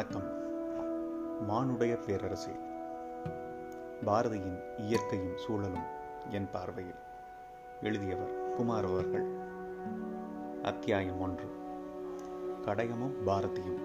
வணக்கம். 0.00 0.28
மானுடைய 1.48 1.94
பேரரசே 1.94 2.58
பாரதியின் 4.04 4.60
இயற்கையும் 4.76 5.36
சூழலும் 5.36 5.86
என் 6.30 6.50
பார்வையில். 6.50 6.94
எழுதியவர் 7.82 8.54
குமார் 8.56 8.84
அவர்கள். 8.84 9.26
அத்தியாயம் 10.62 11.20
ஒன்று. 11.20 11.44
கடயமும் 12.64 13.14
பாரதியும். 13.26 13.80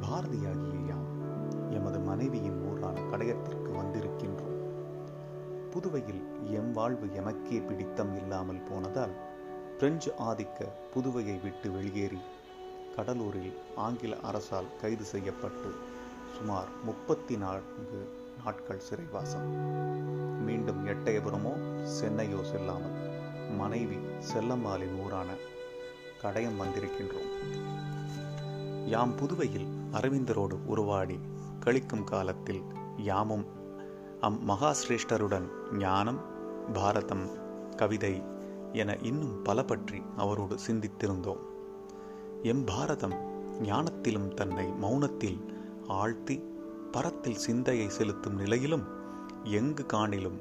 பாரதியாகிய 0.00 0.86
யாம் 0.86 1.06
எமது 1.70 2.00
மனைவியின் 2.00 2.62
ஊரான 2.62 3.00
கடயத்திற்கு 3.00 3.72
வந்திருக்கின்றோம். 3.72 4.58
புதுவையில் 5.70 6.22
எம் 6.44 6.72
வாழ்வு 6.72 7.06
எமக்கே 7.06 7.66
பிடித்தம் 7.66 8.16
இல்லாமல் 8.16 8.62
போனதால் 8.62 9.12
பிரெஞ்சு 9.78 10.12
ஆதிக்க 10.18 10.68
புதுவையை 10.94 11.42
விட்டு 11.42 11.70
வெளியேறி 11.70 12.20
கடலூரில் 12.96 13.52
ஆங்கில 13.76 14.16
அரசால் 14.20 14.74
கைது 14.80 15.04
செய்யப்பட்டு 15.04 15.70
சுமார் 16.36 16.68
முப்பத்தி 16.84 17.36
நான்கு 17.36 18.00
நாட்கள் 18.44 18.84
சிறைவாசம். 18.88 19.48
மீண்டும் 20.46 20.86
எட்டயபுரமோ 20.86 21.52
சென்னையோ 21.98 22.40
செல்லாமல் 22.42 22.96
மனைவி 23.58 23.98
செல்லம்மாளின் 24.32 24.96
ஊரான 25.04 25.28
கடையம் 26.22 26.60
வந்திருக்கின்றோம். 26.62 27.32
யாம் 28.86 29.14
புதுவையில் 29.16 29.68
அரவிந்தரோடு 29.92 30.58
உருவாடி 30.66 31.18
கழிக்கும் 31.64 32.04
காலத்தில் 32.04 32.62
யாமும் 32.96 33.46
அம் 34.20 34.38
மகாசிரேஷ்டருடன் 34.48 35.48
ஞானம் 35.78 36.20
பாரதம் 36.72 37.26
கவிதை 37.76 38.14
என 38.72 38.96
இன்னும் 39.00 39.42
பல 39.42 39.62
பற்றி 39.62 40.02
அவரோடு 40.16 40.56
சிந்தித்திருந்தோம். 40.66 41.42
எம் 42.44 42.64
பாரதம் 42.64 43.16
ஞானத்திலும் 43.62 44.28
தன்னை 44.34 44.66
மௌனத்தில் 44.82 45.38
ஆழ்த்தி 45.92 46.36
பரத்தில் 46.90 47.42
சிந்தையை 47.46 47.88
செலுத்தும் 47.88 48.36
நிலையிலும் 48.36 48.84
எங்கு 49.50 49.84
காணிலும் 49.92 50.38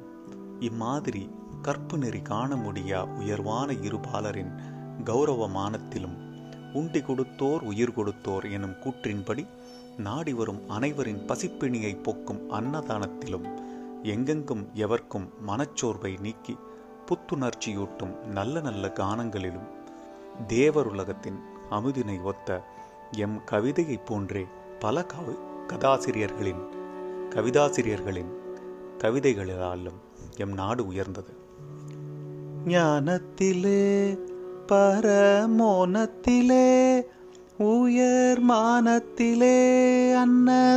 இம்மாதிரி 0.60 1.24
கற்பு 1.62 1.98
நெறி 1.98 2.22
காண 2.22 2.56
முடியா 2.56 3.00
உயர்வான 3.16 3.74
இருபாலரின் 3.74 4.54
கௌரவமானத்திலும் 5.04 6.16
உண்டி 6.74 7.02
கொடுத்தோர் 7.02 7.64
உயிர் 7.64 7.96
கொடுத்தோர் 7.96 8.46
எனும் 8.50 8.78
கூற்றின்படி 8.84 9.44
நாடி 9.98 10.34
வரும் 10.34 10.62
அனைவரின் 10.70 11.26
பசிப்பிணியை 11.28 12.02
போக்கும் 12.02 12.42
அன்னதானத்திலும் 12.52 13.48
எங்கெங்கும் 14.04 14.64
எவர்க்கும் 14.76 15.28
மனச்சோர்வை 15.48 16.14
நீக்கி 16.22 16.56
புத்துணர்ச்சியூட்டும் 17.08 18.14
நல்ல 18.30 18.62
நல்ல 18.62 18.88
கானங்களிலும் 18.96 19.68
தேவருலகத்தின் 20.48 21.40
அமுதினை 21.72 22.22
ஒத்த 22.22 22.62
எம் 23.12 23.42
கவிதையைப் 23.52 24.06
போன்றே 24.06 24.46
பல 24.80 25.04
கவி 25.04 25.34
கதாசிரியர்களின் 25.68 26.64
கவிதாசிரியர்களின் 27.30 28.32
கவிதைகளாலும் 28.98 30.00
எம் 30.38 30.54
நாடு 30.54 30.88
உயர்ந்தது. 30.88 31.34
ஞானத்திலே 32.66 34.18
பரமோனத்திலே 34.72 35.48
உயர் 37.58 38.42
மானத்திலே 38.42 39.58
அன்னதானத்திலே 40.16 40.74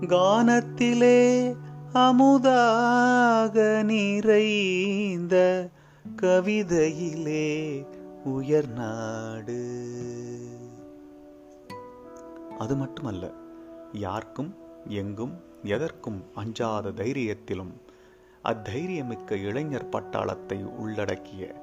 கானத்திலே 0.00 1.20
அமுதாக 1.94 3.82
நிறைந்த 3.82 5.70
கவிதையிலே 6.22 7.86
உயர் 8.24 8.68
நாடு. 8.68 9.60
அது 12.58 12.76
மட்டுமல்ல 12.76 13.32
யாருக்கும் 13.92 14.54
எங்கும் 14.88 15.32
எதற்கும் 15.62 16.24
அஞ்சாத 16.34 16.90
தைரியத்திலும் 16.90 17.72
அத்தைரியமிக்க 18.44 19.32
இளைஞர் 19.32 19.88
பட்டாளத்தை 19.88 20.70
உள்ளடக்கிய 20.78 21.54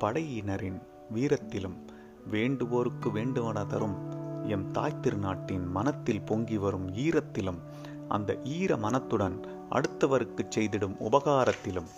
படையினரின் 0.00 0.80
வீரத்திலும் 1.14 1.76
வேண்டுவோருக்கு 2.30 3.10
வேண்டுவன 3.10 3.64
தரும் 3.64 3.96
எம் 4.48 4.70
தாய் 4.70 5.00
திருநாட்டின் 5.02 5.66
மனத்தில் 5.66 6.22
பொங்கி 6.22 6.58
வரும் 6.58 6.88
ஈரத்திலும் 6.94 7.58
அந்த 8.08 8.38
ஈர 8.42 8.76
மனத்துடன் 8.76 9.40
அடுத்தவருக்கு 9.70 10.44
செய்திடும் 10.56 10.96
உபகாரத்திலும் 10.98 11.88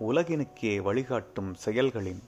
உலகினுக்கே 0.00 0.82
வழிகாட்டும் 0.82 1.54
செயல்களின் 1.54 2.22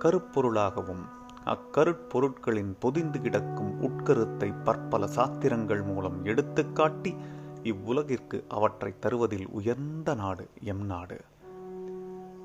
கருப்பொருளாகவும் 0.00 1.04
அக்கருட்பொருட்களின் 1.46 2.76
பொதிந்து 2.78 3.20
கிடக்கும் 3.20 3.82
உட்கருத்தை 3.82 4.52
பற்பல 4.64 5.06
சாத்திரங்கள் 5.06 5.82
மூலம் 5.82 6.24
எடுத்துக்காட்டி 6.24 7.16
இவ்வுலகிற்கு 7.64 8.44
அவற்றை 8.48 8.92
தருவதில் 9.00 9.46
உயர்ந்த 9.50 10.14
நாடு 10.14 10.48
எம் 10.60 10.84
நாடு. 10.86 11.20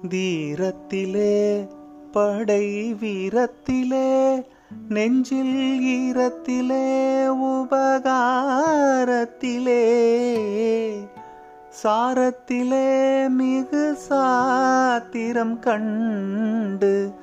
தீரத்திலே 0.08 1.68
படை 2.12 2.94
வீரத்திலே 2.94 4.46
நெஞ்சில் 4.90 5.80
ஈரத்திலே 5.84 6.86
உபகாரத்திலே 7.28 8.16
சாரத்திலே 11.84 13.28
மிகு 13.62 13.96
சாத்திரம் 14.10 15.60
கண்டு 15.60 17.14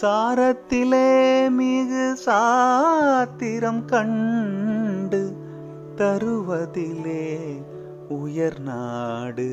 சாரத்திலே 0.00 1.50
மிகு 1.50 2.16
சாத்திரம் 2.16 3.84
கண்டு 3.84 5.36
தருவதிலே 5.96 7.34
உயர் 8.08 8.60
நாடு. 8.60 9.48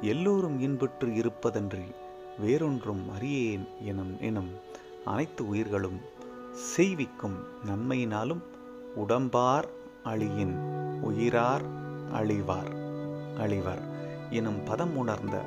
எல்லோரும் 0.00 0.60
இன்புற்று 0.60 1.14
இருப்பதன்றி 1.14 1.86
வேறொன்றும் 2.38 3.04
அறியேன் 3.16 3.66
எனும் 3.84 4.16
எனும் 4.20 4.50
அனைத்து 5.04 5.48
உயிர்களும் 5.48 6.00
செய்விக்கும் 6.52 7.38
நன்மையினாலும் 7.66 8.44
உடம்பார் 8.96 9.68
அழியின் 10.04 10.56
உயிரார் 11.02 11.66
அழிவார். 12.12 12.83
அழிவர். 13.38 13.82
எனும் 14.30 14.62
பதம் 14.64 14.96
உணர்ந்த 14.96 15.40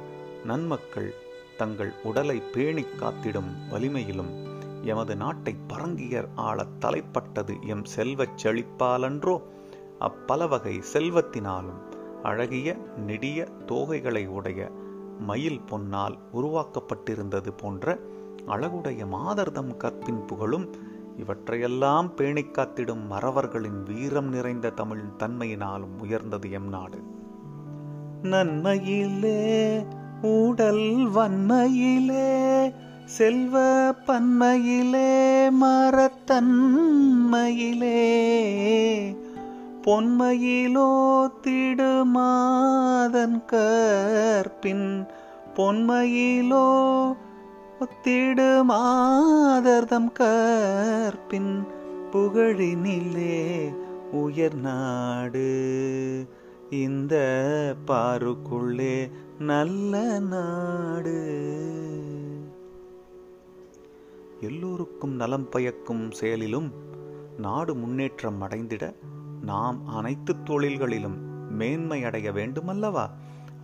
நன்மக்கள் 0.46 1.14
தங்கள் 1.58 1.94
உடலை 2.04 2.42
பேணிக் 2.54 3.00
காத்திடும் 3.00 3.56
வலிமையிலும் 3.72 4.48
எமது 4.82 5.16
நாட்டை 5.16 5.56
பரங்கியர் 5.68 6.28
ஆளத் 6.36 6.86
தலைப்பட்டது 6.86 7.68
எம் 7.68 7.86
செல்வச் 7.86 8.48
செழிப்பாலன்றோ? 8.48 9.42
அப்பலவகை 10.00 10.84
செல்வத்தினாலும் 10.94 11.82
அழகிய 12.24 12.74
நெடிய 12.98 13.48
தோகைகளை 13.66 14.28
உடைய 14.28 14.72
மயில் 15.20 15.62
பொன்னால் 15.70 16.18
உருவாக்கப்பட்டிருந்தது 16.34 17.50
போன்ற 17.58 18.00
அழகுடைய 18.48 19.06
மாதர்தம் 19.06 19.78
கற்பின் 19.78 20.26
புகழும் 20.26 20.76
இவற்றையெல்லாம் 21.18 22.12
பேணிக்காத்திடும் 22.18 23.08
மறவர்களின் 23.10 23.84
வீரம் 23.84 24.30
நிறைந்த 24.30 24.70
தமிழ் 24.70 25.04
தன்மையினாலும் 25.20 26.00
உயர்ந்தது 26.00 26.52
எம் 26.52 26.70
நாடு. 26.70 27.17
நன்மையிலே 28.24 29.82
ஊடல் 30.22 31.10
வன்மையிலே 31.16 32.72
செல்வ 33.06 33.58
பன்மையிலே 34.06 35.50
மரத்தன்மையிலே 35.62 36.30
பொன்மையிலோ 39.82 40.90
திடுமாதன் 41.44 43.46
கற்பின் 43.46 45.06
பொன்மையிலோ 45.56 47.16
திடுமாதர்தம் 48.04 50.12
கற்பின் 50.12 51.66
புகழினிலே 52.12 53.72
உயர் 54.12 54.56
நாடு. 54.56 55.50
இந்த 56.70 57.16
பாருக்குள்ளே 57.86 59.12
நல்ல 59.40 60.20
நாடு. 60.20 61.16
எல்லோருக்கும் 64.42 65.16
நலம் 65.16 65.50
பயக்கும் 65.50 66.12
செயலிலும் 66.12 66.72
நாடு 67.38 67.76
முன்னேற்றம் 67.76 68.42
அடைந்திட 68.42 68.94
நாம் 69.42 69.88
அனைத்து 69.88 70.36
தொழில்களிலும் 70.44 71.18
மேன்மை 71.50 72.04
அடைய 72.04 72.32
வேண்டுமல்லவா? 72.32 73.10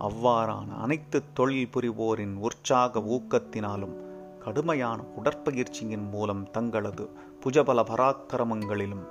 அவ்வாறான 0.00 0.76
அனைத்து 0.82 1.22
தொழில் 1.34 1.68
புரிவோரின் 1.68 2.34
உற்சாக 2.36 3.00
ஊக்கத்தினாலும் 3.00 3.96
கடுமையான 4.38 5.02
உடற்பயிற்சியின் 5.16 6.08
மூலம் 6.10 6.50
தங்களது 6.50 7.08
புஜபல 7.44 7.82
பராக்கிரமங்களிலும் 7.82 9.06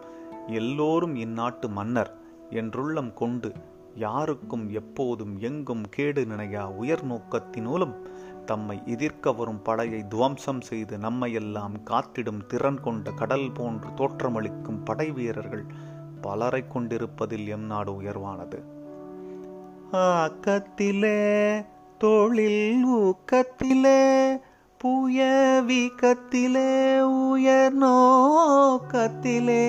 எல்லோரும் 0.47 1.15
இந்நாட்டு 1.15 1.69
மன்னர் 1.69 2.17
என்றுள்ளம் 2.49 3.13
கொண்டு 3.13 3.53
யாருக்கும் 3.95 4.69
எப்போதும் 4.69 5.39
எங்கும் 5.39 5.89
கேடு 5.89 6.25
நினையா 6.25 6.69
உயர் 6.69 7.05
நோக்கத்தினூலும் 7.05 7.95
தம்மை 8.45 8.81
எதிர்க்க 8.85 9.31
வரும் 9.31 9.61
படையை 9.61 10.07
துவம்சம் 10.07 10.61
செய்து 10.61 10.97
நம்மையெல்லாம் 10.97 11.83
காத்திடும் 11.83 12.47
திறன் 12.47 12.81
கொண்ட 12.81 13.11
கடல் 13.11 13.51
போன்று 13.51 13.89
தோற்றமளிக்கும் 13.89 14.83
படை 14.83 15.11
வீரர்கள் 15.11 15.65
பலரை 16.21 16.67
கொண்டிருப்பதில் 16.67 17.47
எம் 17.47 17.61
நாடு 17.61 18.01
உயர்வானது. 18.01 18.63
ஆக்கத்திலே 19.91 21.65
தொழில் 21.97 22.87
ஊக்கத்திலே 22.87 24.39
புயவிக்கத்திலே 24.83 27.01
உயர் 27.01 27.73
நோக்கத்திலே 27.73 29.65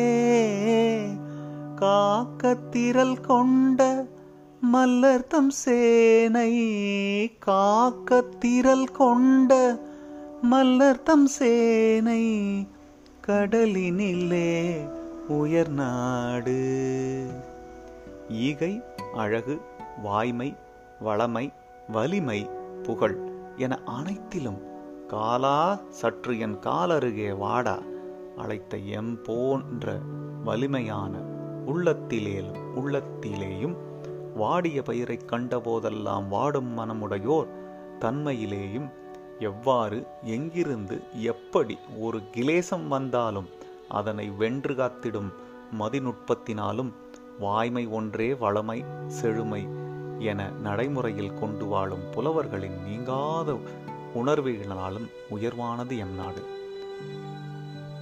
காக்கத்திரல் 1.77 3.21
கொண்ட 3.21 4.07
மல்லர்த்தம் 4.75 5.49
சேனை 5.49 6.51
காக்கத்திரல் 7.47 8.93
கொண்ட 8.93 9.79
மல்லர்த்தம் 10.51 11.25
சேனை 11.25 12.23
கடலினிலே 13.27 14.77
உயர் 15.29 15.69
நாடு. 15.69 16.59
ஈகை 18.29 18.83
அழகு 19.15 19.61
வாய்மை 20.03 20.57
வளமை 21.05 21.53
வலிமை 21.89 22.51
புகழ் 22.83 23.17
என 23.57 23.81
அனைத்திலும் 23.85 24.61
காலா 25.07 25.81
சற்று 25.89 26.39
என் 26.39 26.59
காலருகே 26.59 27.37
வாடா. 27.37 27.79
அழைத்த 28.37 28.77
எம் 28.77 29.23
போன்ற 29.23 29.99
வலிமையான 30.45 31.19
உள்ளத்திலேயும் 31.67 32.53
உள்ளத்திலேயும் 32.77 33.77
வாடிய 34.35 34.83
பயிரை 34.83 35.19
கண்டபோதெல்லாம் 35.27 36.29
வாடும் 36.29 36.79
மனமுடையோர் 36.79 37.49
தன்மையிலேயும் 38.01 38.91
எவ்வாறு 39.39 40.07
எங்கிருந்து 40.23 41.01
எப்படி 41.13 41.79
ஒரு 41.99 42.21
கிலேசம் 42.37 42.89
வந்தாலும் 42.89 43.49
அதனை 43.89 44.31
வென்று 44.31 44.75
காத்திடும் 44.75 45.33
மதிநுட்பத்தினாலும் 45.79 46.93
வாய்மை 47.41 47.87
ஒன்றே 47.87 48.33
வளமை 48.33 48.85
செழுமை 49.07 49.69
என 50.19 50.49
நடைமுறையில் 50.63 51.35
கொண்டு 51.35 51.67
வாழும் 51.67 52.11
புலவர்களின் 52.11 52.83
நீங்காத 52.87 53.59
உணர்வுகளாலும் 54.15 55.09
உயர்வானது 55.31 55.99
எம் 55.99 56.15
நாடு. 56.15 56.43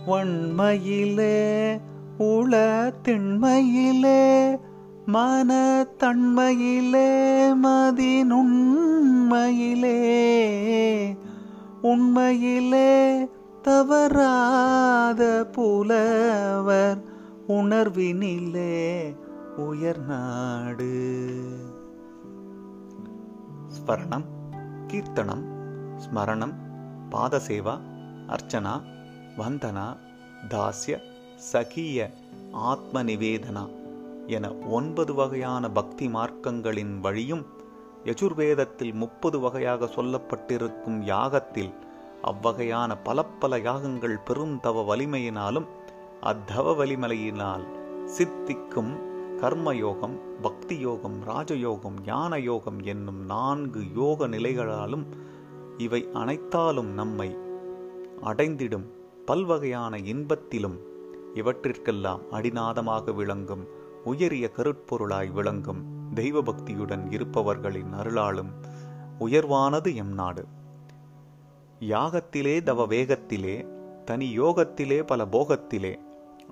வன்மையிலே 0.07 1.81
உள 2.19 2.55
திண்மையிலே 3.03 4.59
மனத்தன்மையிலே 5.07 7.53
மதினுண்மையிலே 7.63 8.31
உண்மையிலே 11.83 13.29
தவறாத 13.63 15.49
புலவர் 15.53 17.03
உணர்வினிலே 17.49 19.15
உயர் 19.57 20.07
நாடு. 20.07 20.95
ஸ்மரணம் 23.69 24.25
கீர்த்தனம் 24.87 25.45
ஸ்மரணம் 25.97 26.53
பாதசேவா 27.11 27.81
அர்ச்சனா 28.27 28.83
வந்தனா 29.37 29.97
தாஸ்ய 30.49 30.99
சகிய 31.37 32.11
ஆத்ம 32.53 33.03
நிவேதனா. 33.03 33.82
என 34.33 34.49
ஒன்பது 34.71 35.13
வகையான 35.15 35.71
பக்தி 35.71 36.07
மார்க்கங்களின் 36.09 36.95
வழியும் 37.01 37.45
யஜுர்வேதத்தில் 38.05 38.95
முப்பது 38.95 39.39
வகையாக 39.41 39.89
சொல்லப்பட்டிருக்கும் 39.97 40.99
யாகத்தில் 41.07 41.73
அவ்வகையான 42.25 42.91
பல 43.05 43.19
பல 43.43 43.59
யாகங்கள் 43.59 44.19
பெரும் 44.19 44.55
தவ 44.61 44.85
வலிமையினாலும் 44.91 45.69
அத்தவ 46.23 46.75
வலிமலையினால் 46.81 47.65
சித்திக்கும் 48.07 48.93
கர்மயோகம் 49.41 50.17
பக்தி 50.43 50.77
யோகம் 50.79 51.19
ராஜயோகம் 51.27 51.99
ஞான 52.05 52.39
யோகம் 52.39 52.81
என்னும் 52.85 53.21
நான்கு 53.25 53.81
யோக 53.95 54.29
நிலைகளாலும் 54.29 55.05
இவை 55.79 56.01
அனைத்தாலும் 56.13 56.91
நம்மை 56.93 57.29
அடைந்திடும். 58.25 58.87
பல்வகையான 59.27 59.99
இன்பத்திலும் 60.05 60.79
இவற்றிற்கெல்லாம் 61.35 62.23
அடிநாதமாக 62.31 63.15
விளங்கும் 63.15 63.65
உயரிய 64.05 64.51
கருட்பொருளாய் 64.57 65.33
விளங்கும் 65.33 65.83
தெய்வ 66.15 66.43
பக்தியுடன் 66.43 67.13
இருப்பவர்களின் 67.13 67.93
அருளாலும் 67.95 68.51
உயர்வானது 69.21 69.95
எம் 69.95 70.13
நாடு. 70.13 70.47
யாகத்திலே 71.81 72.63
தவ 72.63 72.87
வேகத்திலே 72.87 73.57
தனி 74.05 74.39
யோகத்திலே 74.39 75.07
பல 75.07 75.25
போகத்திலே 75.25 75.99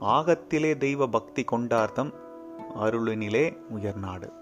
ஆகத்திலே 0.00 0.76
தெய்வ 0.76 1.06
பக்தி 1.06 1.44
கொண்டார்த்தம் 1.44 2.14
அருளினிலே 2.75 3.56
உயர்நாடு 3.69 4.32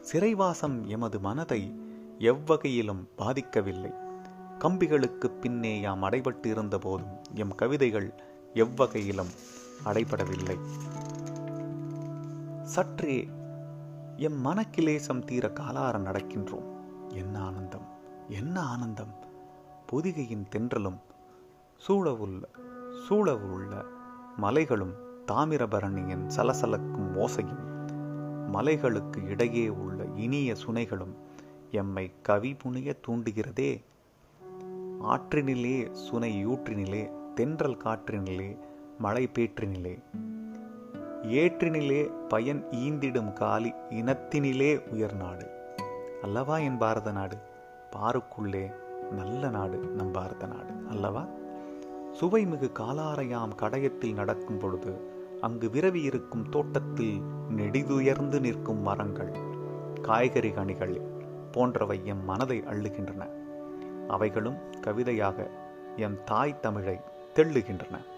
சிறைவாசம் 0.00 0.86
எமது 0.86 1.20
மனதை 1.20 1.80
எவ்வகையிலும் 2.18 3.02
பாதிக்கவில்லை. 3.18 3.92
கம்பிகளுக்கு 4.58 5.26
பின்னே 5.40 5.80
யாம் 5.80 6.02
அடைபட்டு 6.02 6.46
இருந்த 6.46 6.78
போதும் 6.78 7.14
எம் 7.34 7.54
கவிதைகள் 7.54 8.14
எவ்வகையிலும் 8.54 9.32
அடைபடவில்லை. 9.84 10.58
சற்றே 12.64 13.28
எம் 14.16 14.44
மனக்கிலேசம் 14.44 15.24
தீர 15.24 15.52
காலார 15.60 15.98
நடக்கின்றோம். 15.98 16.68
என்ன 17.08 17.40
ஆனந்தம் 17.40 17.86
என்ன 18.28 18.60
ஆனந்தம். 18.60 19.14
பொதிகையின் 19.86 20.46
தென்றலும் 20.56 20.98
சூழவுள்ள 21.88 22.42
சூழவுள்ள 23.08 23.84
மலைகளும் 24.36 24.94
தாமிரபரணியின் 25.26 26.30
சலசலக்கும் 26.36 27.10
ஓசையும் 27.14 27.64
மலைகளுக்கு 28.52 29.28
இடையே 29.28 29.68
உள்ள 29.68 30.04
இனிய 30.14 30.54
சுனைகளும் 30.66 31.14
எம்மை 31.70 32.12
கவி 32.22 32.54
புனைய 32.54 32.96
தூண்டுகிறதே. 33.06 33.84
ஆற்றினிலே 35.02 35.90
சுனை 35.90 36.46
யூற்றினிலே 36.46 37.10
தென்றல் 37.34 37.76
காற்றினிலே 37.76 38.58
மழை 38.98 39.28
பேற்றினிலே 39.34 40.02
ஏற்றினிலே 41.24 42.12
பயன் 42.28 42.66
ஈந்திடும் 42.70 43.32
காலி 43.32 43.72
இனத்தினிலே 43.90 44.88
உயர் 44.88 45.14
நாடு. 45.14 45.50
அல்லவா 46.22 46.58
என் 46.58 46.78
பாரத 46.78 47.12
நாடு? 47.12 47.36
பாருக்குள்ளே 47.96 48.72
நல்ல 49.10 49.48
நாடு 49.48 49.78
நம் 49.78 50.10
பாரத 50.10 50.46
நாடு. 50.46 50.88
அல்லவா? 50.90 51.26
சுவைமிகு 52.20 52.70
காலாரையாம் 52.78 53.54
கடையத்தில் 53.54 54.14
நடக்கும் 54.14 54.58
பொழுது 54.58 55.00
அங்கு 55.40 55.68
விரவி 55.68 56.02
இருக்கும் 56.02 56.48
தோட்டத்தில் 56.48 57.20
நெடிதுயர்ந்து 57.56 58.40
நிற்கும் 58.40 58.82
மரங்கள் 58.82 59.32
காய்கறி 60.02 60.50
கனிகள் 60.50 61.00
போன்றவை 61.52 62.00
எம் 62.04 62.24
மனதை 62.24 62.60
அள்ளுகின்றன. 62.60 63.28
அவைகளும் 64.08 64.56
கவிதையாக 64.80 65.50
எம் 65.96 66.24
தாய் 66.24 66.60
தமிழை 66.60 67.00
தெள்ளுகின்றன. 67.34 68.13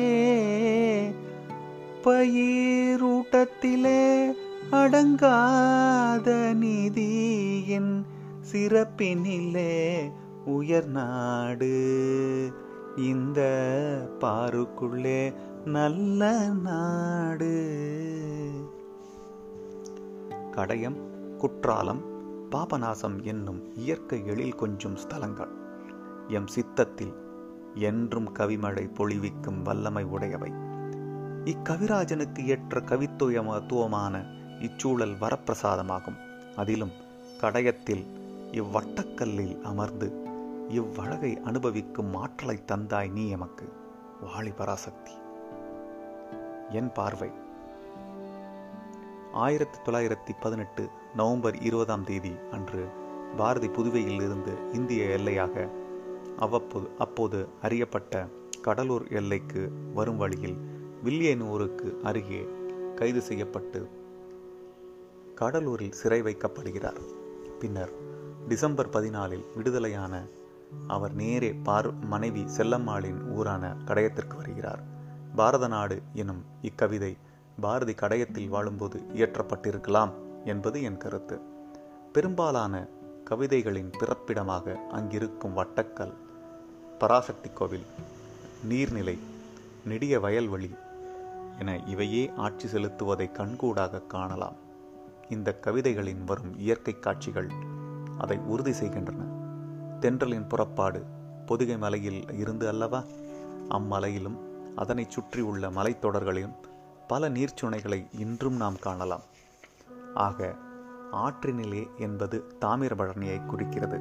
பயிரூட்டத்திலே 2.04 4.34
அடங்காத 4.72 6.54
நிதியின் 6.60 8.04
சிறப்பினிலே 8.52 9.98
உயர் 10.46 10.86
நாடு. 10.86 11.76
இந்த 12.96 13.40
பாருக்குள்ளே 14.20 15.32
நல்ல 15.64 16.48
நாடு. 16.62 17.64
கடையம் 20.56 20.96
குற்றாலம் 21.36 22.02
பாபநாசம் 22.50 23.22
என்னும் 23.22 23.74
இயற்கை 23.74 24.26
எழில் 24.26 24.54
கொஞ்சும் 24.54 24.96
ஸ்தலங்கள். 24.96 25.50
எம் 26.28 26.46
சித்தத்தில் 26.46 27.12
என்றும் 27.74 28.34
கவிமழை 28.34 28.90
பொழிவிக்கும் 28.98 29.62
வல்லமை 29.62 30.04
உடையவை. 30.04 30.52
இக்கவிராஜனுக்கு 31.44 32.46
ஏற்ற 32.46 32.80
கவித்துவமத்துவமான 32.80 34.14
இச்சூழல் 34.60 35.16
வரப்பிரசாதமாகும். 35.16 36.18
அதிலும் 36.56 36.92
கடயத்தில் 37.40 38.04
இவ்வட்டக்கல்லில் 38.52 39.60
அமர்ந்து 39.62 40.24
இவ்வழகை 40.68 41.40
அனுபவிக்கும் 41.40 42.14
ஆற்றலை 42.14 42.62
தந்தாய் 42.66 43.10
நீ 43.10 43.28
எமக்கு. 43.28 43.72
வாழி 44.20 44.50
பராசக்தி 44.50 45.12
என் 46.70 46.92
பார்வை. 46.92 47.30
ஆயிரத்தி 49.36 49.78
தொள்ளாயிரத்தி 49.84 50.32
பதினெட்டு 50.40 50.82
நவம்பர் 51.16 51.56
இருபதாம் 51.62 52.04
தேதி 52.04 52.32
அன்று 52.50 52.82
பாரதி 53.36 53.68
புதுவையில் 53.68 54.20
இருந்து 54.22 54.52
இந்திய 54.72 55.04
எல்லையாக 55.04 55.64
அவ்வப்போது 56.38 56.88
அப்போது 56.98 57.48
அறியப்பட்ட 57.62 58.26
கடலூர் 58.62 59.06
எல்லைக்கு 59.08 59.62
வரும் 59.94 60.16
வழியில் 60.16 60.56
வில்லியனூருக்கு 61.04 61.88
அருகே 62.02 62.48
கைது 62.94 63.20
செய்யப்பட்டு 63.20 63.88
கடலூரில் 65.34 65.92
சிறை 65.92 66.22
வைக்கப்படுகிறார். 66.22 67.00
பின்னர் 67.58 67.92
டிசம்பர் 68.48 68.88
பதினாலில் 68.88 69.46
விடுதலையான 69.54 70.14
அவர் 70.86 71.14
நேரே 71.14 71.52
பார் 71.52 71.94
மனைவி 71.94 72.44
செல்லம்மாளின் 72.56 73.20
ஊரான 73.36 73.76
கடையத்திற்கு 73.84 74.36
வருகிறார். 74.36 74.82
பாரத 75.34 75.68
நாடு 75.68 76.02
எனும் 76.12 76.42
இக்கவிதை 76.62 77.16
பாரதி 77.60 77.92
கடையத்தில் 77.92 78.48
வாழும்போது 78.48 78.98
இயற்றப்பட்டிருக்கலாம் 79.14 80.12
என்பது 80.44 80.82
என் 80.82 80.96
கருத்து. 80.96 81.40
பெரும்பாலான 82.12 82.86
கவிதைகளின் 83.24 83.90
பிறப்பிடமாக 83.98 84.76
அங்கிருக்கும் 84.92 85.56
வட்டக்கல் 85.56 86.12
பராசக்தி 86.98 87.50
கோவில் 87.54 87.86
நீர்நிலை 88.68 89.18
நெடிய 89.84 90.20
வயல்வெளி 90.20 90.70
என 91.58 91.80
இவையே 91.86 92.30
ஆட்சி 92.36 92.68
செலுத்துவதை 92.68 93.30
கண்கூடாக 93.32 94.02
காணலாம். 94.06 94.56
இந்த 95.28 95.58
கவிதைகளின் 95.62 96.24
வரும் 96.24 96.58
இயற்கை 96.58 96.98
காட்சிகள் 96.98 97.50
அதை 98.18 98.38
உறுதி 98.38 98.72
செய்கின்றன. 98.72 99.22
தென்றலின் 100.00 100.48
புறப்பாடு 100.48 101.04
பொதிகை 101.46 101.78
மலையில் 101.78 102.38
இருந்து 102.38 102.68
அல்லவா? 102.68 103.02
அம்மலையிலும் 103.68 104.38
அதனை 104.76 105.06
சுற்றி 105.08 105.40
உள்ள 105.40 105.70
மலைத்தொடர்களிலும் 105.70 106.56
பல 107.08 107.28
நீர்ச்சுனைகளை 107.28 108.06
இன்றும் 108.12 108.56
நாம் 108.56 108.78
காணலாம். 108.78 109.22
ஆக 110.14 110.54
ஆற்றினிலே 111.12 111.88
என்பது 111.98 112.44
தாமிரபரணியை 112.60 113.46
குறிக்கிறது. 113.46 113.98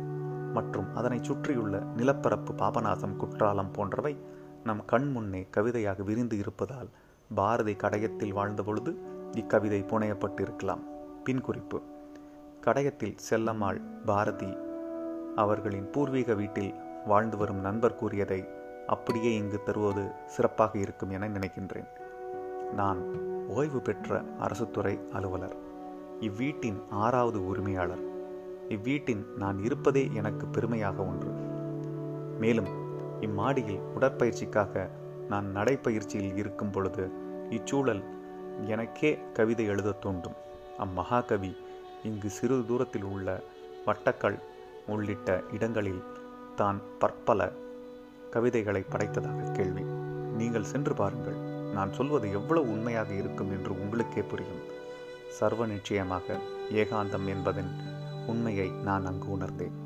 மற்றும் 0.53 0.95
அதனை 0.95 1.23
சுற்றியுள்ள 1.23 1.79
நிலப்பரப்பு 1.79 2.53
பாபநாசம் 2.53 3.15
குற்றாலம் 3.15 3.71
போன்றவை 3.71 4.17
நம் 4.63 4.85
கண் 4.85 5.11
முன்னே 5.11 5.47
கவிதையாக 5.49 6.03
விரிந்து 6.03 6.37
இருப்பதால் 6.37 6.89
பாரதி 7.35 7.73
கடையத்தில் 7.73 8.35
வாழ்ந்தபொழுது 8.35 8.95
இக்கவிதை 9.31 9.81
புனையப்பட்டிருக்கலாம். 9.81 10.83
பின் 11.23 11.41
குறிப்பு. 11.41 11.81
கடையத்தில் 12.61 13.15
செல்லம்மாள் 13.29 13.81
பாரதி 14.05 14.57
அவர்களின் 15.35 15.89
பூர்வீக 15.89 16.33
வீட்டில் 16.33 16.73
வாழ்ந்து 17.05 17.37
வரும் 17.37 17.59
நண்பர் 17.59 17.95
கூறியதை 17.95 18.47
அப்படியே 18.87 19.35
இங்கு 19.35 19.63
தருவது 19.63 20.11
சிறப்பாக 20.27 20.77
இருக்கும் 20.77 21.09
என 21.09 21.27
நினைக்கின்றேன். 21.27 21.87
நான் 22.73 23.19
ஓய்வு 23.47 23.81
பெற்ற 23.81 24.21
அரசுத்துறை 24.21 25.11
அலுவலர். 25.11 25.55
இவ்வீட்டின் 26.21 26.81
ஆறாவது 26.89 27.45
உரிமையாளர். 27.45 28.03
இவ்வீட்டின் 28.69 29.25
நான் 29.37 29.63
இருப்பதே 29.63 30.09
எனக்கு 30.13 30.47
பெருமையாக 30.47 31.05
ஒன்று. 31.05 31.29
மேலும் 32.39 32.67
இம்மாடியில் 33.21 33.79
உடற்பயிற்சிக்காக 33.99 34.89
நான் 35.27 35.55
நடைப்பயிற்சியில் 35.55 36.35
இருக்கும் 36.35 36.71
பொழுது 36.71 37.09
இச்சூழல் 37.49 38.03
எனக்கே 38.67 39.19
கவிதை 39.33 39.65
எழுத 39.65 39.91
தூண்டும் 39.91 40.33
அம்மகாகவி 40.79 41.55
இங்கு 42.03 42.29
சிறு 42.29 42.63
தூரத்தில் 42.67 43.03
உள்ள 43.03 43.41
வட்டக்கள் 43.85 44.39
உள்ளிட்ட 44.87 45.41
இடங்களில் 45.53 46.03
தான் 46.55 46.81
பற்பல 46.99 47.51
கவிதைகளை 48.31 48.85
படைத்ததாக 48.89 49.51
கேள்வி. 49.51 49.81
நீங்கள் 50.37 50.63
சென்று 50.63 50.93
பாருங்கள். 50.93 51.44
நான் 51.75 51.93
சொல்வது 51.93 52.27
எவ்வளவு 52.31 52.71
உண்மையாக 52.71 53.13
இருக்கும் 53.13 53.51
என்று 53.51 53.71
உங்களுக்கே 53.81 54.21
புரியும். 54.21 54.63
சர்வ 55.29 55.65
நிச்சயமாக 55.65 56.37
ஏகாந்தம் 56.71 57.25
என்பதன் 57.25 57.71
உண்மையை 58.27 58.69
நான் 58.69 59.05
அங்கு 59.05 59.29
உணர்ந்தேன். 59.31 59.84